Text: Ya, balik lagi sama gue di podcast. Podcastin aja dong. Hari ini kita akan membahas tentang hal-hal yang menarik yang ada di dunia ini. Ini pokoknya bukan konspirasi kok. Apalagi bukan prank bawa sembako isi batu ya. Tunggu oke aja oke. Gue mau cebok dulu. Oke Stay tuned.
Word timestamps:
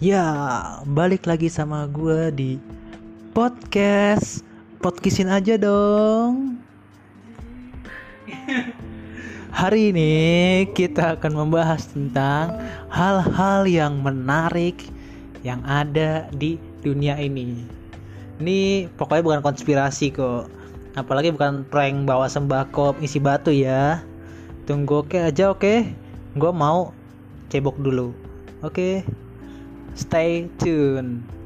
Ya, 0.00 0.24
balik 0.88 1.28
lagi 1.28 1.52
sama 1.52 1.84
gue 1.84 2.32
di 2.32 2.56
podcast. 3.36 4.40
Podcastin 4.80 5.28
aja 5.28 5.60
dong. 5.60 6.56
Hari 9.60 9.92
ini 9.92 10.12
kita 10.72 11.20
akan 11.20 11.44
membahas 11.44 11.84
tentang 11.92 12.56
hal-hal 12.88 13.68
yang 13.68 14.00
menarik 14.00 14.88
yang 15.44 15.60
ada 15.68 16.32
di 16.32 16.56
dunia 16.80 17.20
ini. 17.20 17.60
Ini 18.40 18.88
pokoknya 18.96 19.20
bukan 19.20 19.42
konspirasi 19.52 20.16
kok. 20.16 20.48
Apalagi 20.96 21.28
bukan 21.28 21.68
prank 21.68 22.08
bawa 22.08 22.24
sembako 22.24 22.96
isi 23.04 23.20
batu 23.20 23.52
ya. 23.52 24.00
Tunggu 24.64 25.04
oke 25.04 25.20
aja 25.20 25.52
oke. 25.52 25.84
Gue 26.40 26.52
mau 26.56 26.96
cebok 27.52 27.76
dulu. 27.76 28.16
Oke 28.64 29.04
Stay 29.94 30.48
tuned. 30.58 31.39